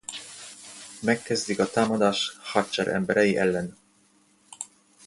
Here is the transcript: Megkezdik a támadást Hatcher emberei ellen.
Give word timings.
Megkezdik 1.01 1.59
a 1.59 1.69
támadást 1.69 2.37
Hatcher 2.41 2.87
emberei 2.87 3.37
ellen. 3.37 3.77